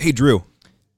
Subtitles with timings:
[0.00, 0.44] Hey, Drew,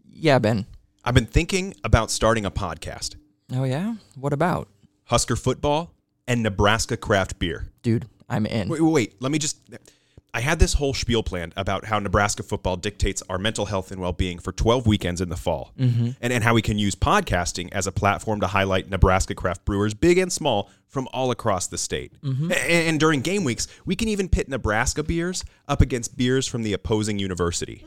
[0.08, 0.64] Yeah, Ben.
[1.04, 3.16] I've been thinking about starting a podcast
[3.52, 3.96] Oh, yeah?
[4.14, 4.68] What about?
[5.06, 5.92] Husker football
[6.28, 7.72] and Nebraska craft beer.
[7.82, 8.68] Dude, I'm in.
[8.68, 9.14] Wait, wait, wait.
[9.20, 9.58] Let me just.
[10.32, 14.00] I had this whole spiel planned about how Nebraska football dictates our mental health and
[14.00, 16.10] well being for 12 weekends in the fall, mm-hmm.
[16.22, 19.92] and, and how we can use podcasting as a platform to highlight Nebraska craft brewers,
[19.94, 22.12] big and small, from all across the state.
[22.22, 22.52] Mm-hmm.
[22.52, 26.62] A- And, during game weeks, we can even pit Nebraska beers up against beers from
[26.62, 27.84] the opposing university.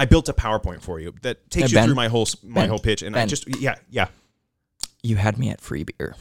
[0.00, 1.84] I built a PowerPoint for you that takes you Ben.
[1.84, 2.70] through my whole my Ben.
[2.70, 4.08] whole pitch, and I just yeah yeah.
[5.02, 6.16] You had me at free beer.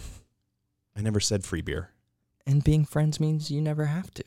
[0.98, 1.92] I never said free beer.
[2.46, 4.24] And being friends means you never have to.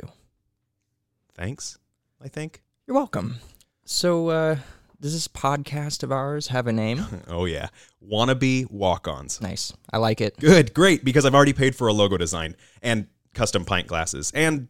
[1.34, 1.78] Thanks.
[2.22, 2.62] I think.
[2.86, 3.36] You're welcome.
[3.84, 4.56] So, uh,
[5.00, 7.05] does this podcast of ours have a name?
[7.28, 7.69] Oh yeah,
[8.03, 9.41] wannabe walk-ons.
[9.42, 9.75] nice.
[9.92, 10.39] I like it.
[10.39, 14.69] Good, great, because I've already paid for a logo design and custom pint glasses and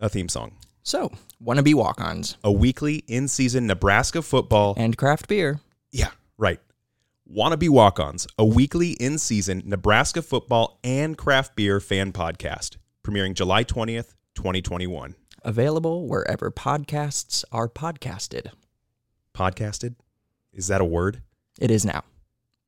[0.00, 0.52] a theme song.
[0.86, 1.10] So,
[1.42, 4.74] wannabe walk ons A weekly in-season Nebraska football.
[4.76, 5.60] and craft beer.
[5.92, 6.60] yeah, right.
[7.26, 14.12] Wannabe walk-ons, a weekly in-season Nebraska football and craft beer fan podcast, premiering July 20th,
[14.34, 15.14] 2021.
[15.42, 18.50] Available wherever podcasts are podcasted.
[19.34, 19.94] Podcasted?
[20.52, 21.22] Is that a word?
[21.58, 22.04] It is now.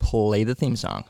[0.01, 1.05] Play the theme song.